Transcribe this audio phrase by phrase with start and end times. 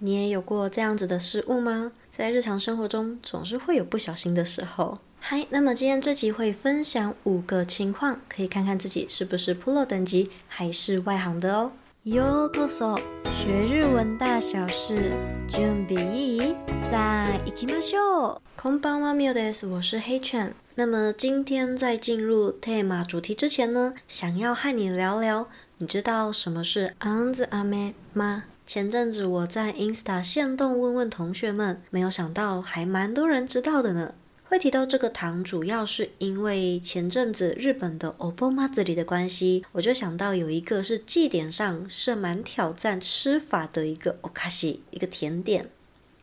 [0.00, 1.92] 你也有过这样子的失误吗？
[2.10, 4.98] 在日常生活中总是会有不小心的时候。
[5.18, 11.72] 嗨，那么今天这集会分享五个情况，可以看看自己是不是 Pro 等级还是外行的哦。
[12.04, 13.00] ようこそ，
[13.34, 15.12] 学日文大小事，
[15.48, 16.54] 准备いい？
[16.90, 18.40] さあ行きましょう。
[18.56, 19.66] こんばんは、ミオです。
[19.66, 20.54] 我是黑犬。
[20.76, 25.48] 那么今天在进入 Tema 主题之前呢，想要和你聊聊，
[25.78, 28.44] 你知道什么是安ず飴吗？
[28.70, 34.14] 前阵子我在 Insta 限动问问同学们，没有想到还蛮多人知道的呢。
[34.48, 45.68] 会提到这个糖，主要是因为前阵子日本的お盆祭り的关系，我就想到有一个是祭典上是蛮挑战吃法的一个お菓子，一个甜点，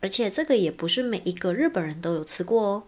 [0.00, 2.82] 而且这个也不是每一个日本人都有吃过哦。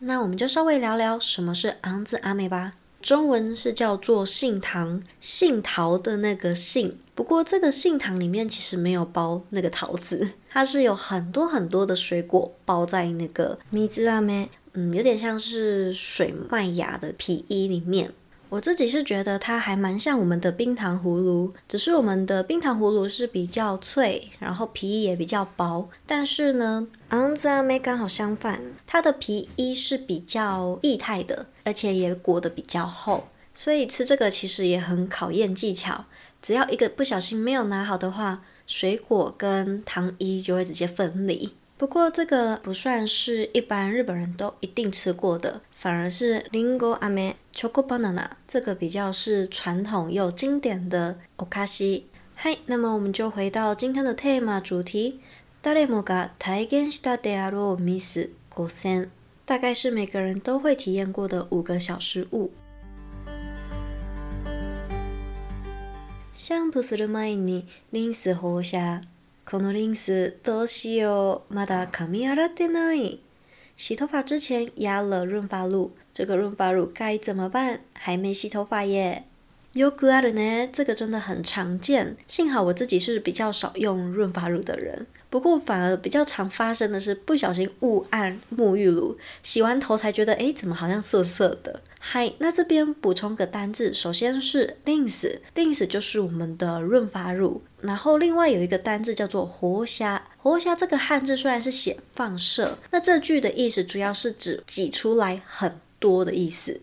[0.00, 2.72] 那我们就稍微聊聊什么是安ず飴吧。
[3.07, 6.97] 中文是叫做杏糖，杏桃的那个杏。
[7.15, 18.11] 不过这个杏糖里面其实没有包那个桃子， 它是有很多很多的水果包在那个水飴，嗯，有点像是水麦芽的皮衣里面。
[18.49, 25.89] 我自己是觉得它还蛮像我们的冰糖葫芦，只是我们的冰糖葫芦是比较脆，然后皮衣也比较薄。
[26.05, 36.05] 但是呢，安ず飴刚好相反，它的皮衣是比较液态的，而且也裹得比较厚，所以吃这个其实也很考验技巧。
[36.41, 41.51] 只要一个不小心没有拿好的话，水果跟糖衣就会直接分离。
[41.76, 52.04] 不过这个不算是一般日本人都一定吃过的，反而是りんご飴 choco banana 这个比较是传统又经典的お菓子。
[52.36, 55.20] 嗨，那么我们就回到今天的 Tema 主题，
[55.62, 59.10] 谁もが体験したであろうミス5选，
[59.44, 62.50] 大概是每个人都会体验过的五个小失误。
[66.32, 69.02] シャンプーする前にリンス放射。
[69.46, 71.54] このリンスどうしよう？
[71.54, 73.20] まだ髪洗ってない。
[73.76, 77.80] 洗头发之前压了润发露，这个润发乳该怎么办？
[77.94, 79.24] 还没洗头发耶。
[79.74, 82.16] よくあるね，这个真的很常见。
[82.28, 91.80] 幸好我自己是比较少用润发乳的人，不过反而比较常发生的是不小心误按沐浴乳，洗完头才觉得，诶，怎么好像涩涩的。
[92.06, 97.62] 嗨，那这边补充个单字，首先是リンス，リンス就是我们的润发乳。
[97.80, 106.80] 然后另外有一个单字叫做放射，放射这个汉字虽然是写放射，那这句的意思主要是指挤出来很多的意思。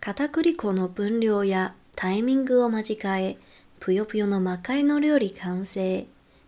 [0.00, 3.36] 片栗粉の分量やタイミングを间违え、
[3.80, 6.06] ぷよぷよの魔界の料理完成。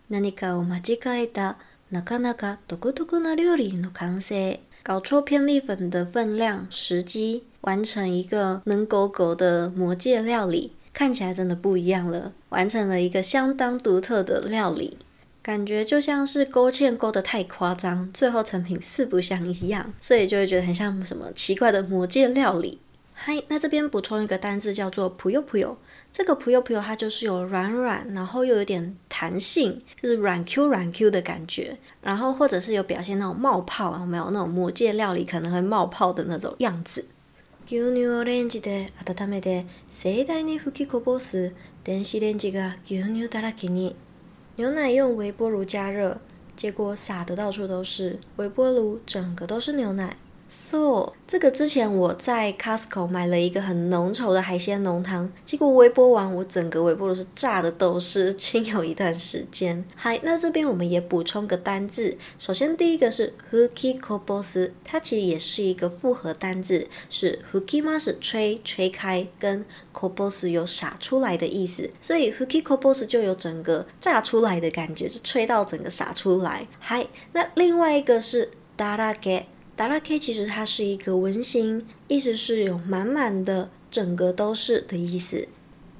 [0.09, 1.57] 何かを间违えた、
[1.91, 4.59] なかなか独特な料理の完成。
[4.81, 10.73] 搞错片栗粉的分量、时机， 完成一个能狗狗的魔界料理。
[10.91, 14.97] 看起来真的不一样了，完成了一个相当独特的料理，
[15.41, 22.79] 感觉就像是勾芡勾得太夸张，最后成品四不像一样，所以就会觉得很像什么奇怪的魔界料理。
[23.13, 25.75] 嗨，那这边补充一个单字叫做ぷよぷよ，
[26.11, 37.05] 这个ぷよぷよ它就是有软软，然后又有点弹性，就是软 Q 软 Q 的感觉，然后或者是有表现那种冒泡，有没有那种魔界料理可能会冒泡的那种样子。
[37.66, 43.96] 牛乳をレンジで温めて盛大に吹きこぼす電子レンジが牛乳だらけに。
[44.58, 46.18] 牛奶用微波炉加热，
[46.54, 50.14] 结果洒得到处都是，微波炉整个都是牛奶。
[50.56, 59.84] So，这个之前我在 Costco 买了一个很浓稠的海鲜浓汤，结果微波完，我整个微波炉是炸的都是，仅有一段时间。
[59.96, 76.68] 嗨，那这边我们也补充个单字，首先第一个是 hukiko bos，它其实也是一个复合单字，是 fukimasu 吹吹开，跟 kobos 有洒出来的意思，所以 hukiko bos 就有整个炸出来的感觉，就吹到整个洒出来。
[76.78, 79.46] 嗨，那另外一个是 darake。
[79.77, 85.47] だらけ其实它是一个文型，意思是有满满的、整个都是的意思。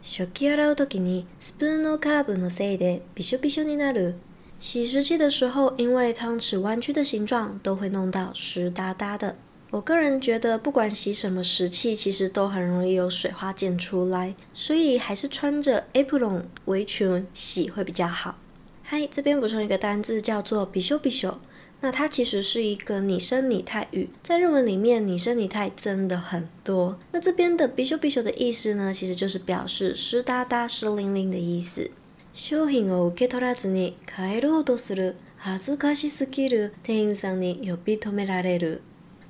[0.01, 4.15] 食器洗うときにスプーンのカーブのせいでびしょびしょになる。
[4.59, 9.35] 洗食器的时候，因为汤匙弯曲的形状，都会弄到湿哒哒的。
[9.71, 18.37] 我个人觉得，不管洗什么食器，其实都很容易有水花溅出来，所以还是穿着 apron 围裙洗会比较好。
[18.83, 21.37] 嗨，这边补充一个单字，叫做びしょびしょ。
[21.83, 26.99] 那它其实是一个拟声拟态语，在日文里面拟声拟态真的很多。
[27.13, 31.89] 那这边的びしょびしょ的意思呢，其实就是表示湿哒哒、湿淋淋的意思。
[32.33, 38.81] 商品を受け取らずに帰ろうとする耻ずかしすぎる店员さんに呼び止められる。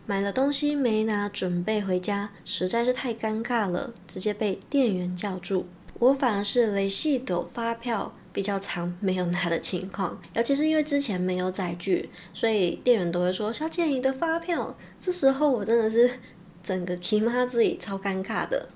[0.07, 5.67] 买了东西没拿，准备回家，实在是太尴尬了，直接被店员叫住。
[5.99, 8.13] 我反而是レシート发票。
[8.33, 10.19] 比较常没有拿的情况。
[10.33, 16.19] 尤其是因为之前没有载具，所以店员都会说：“小姐，你的发票。”这时候我真的是
[16.63, 18.69] 整个起妈自己超尴尬的。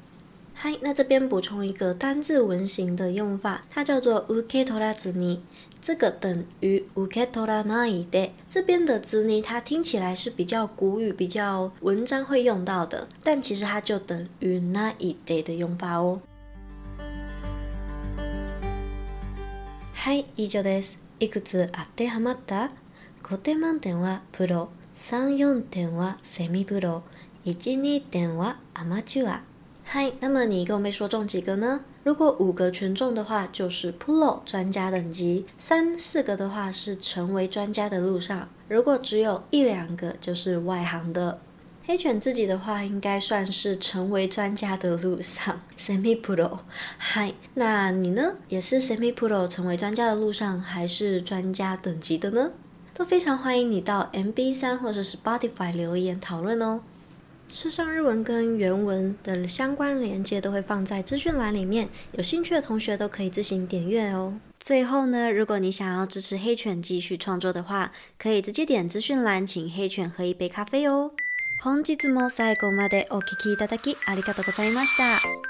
[0.56, 5.40] 嗨，那这边补充一个单字文型的用法，它叫做受け取らずに，
[5.82, 8.30] 这个等于受け取らないで。
[8.50, 16.22] 这边的ずに它听起来是比较古语、比较文章会用到的，但其实它就等于ないで的用法哦。
[20.08, 20.98] はい、以上です。
[21.20, 22.72] いくつ当てはまった？
[23.24, 27.04] 5点满点はプロ、3、4点はセミプロ、
[27.46, 29.44] 1、2点はアマチュア。
[29.86, 31.82] 嗨，那么你一共被说中几个呢？
[32.04, 41.40] 如果五个全中的话，就是 Pro 专家等级；三四个的话是成为专家的路上；如果只有一两个，就是外行的。
[41.91, 46.59] 黑犬自己的话，应该算是成为专家的路上，Semi Pro。
[46.99, 48.35] 嗨，那你呢？
[48.51, 52.51] 也是 Semi Pro 成为专家的路上，还是专家等级的呢？
[52.93, 56.83] 都非常欢迎你到 MB3 或者是 Spotify 留言讨论哦。
[57.49, 64.39] 时尚日文跟原文的相关连接都会放在资讯栏里面，有兴趣的同学都可以自行点阅哦。
[64.61, 71.13] 最后呢，如果你想要支持黑犬继续创作的话，可以直接点资讯栏，请黑犬喝一杯咖啡哦。
[71.61, 75.48] 本日も最後までお聴きいただきありがとうございました。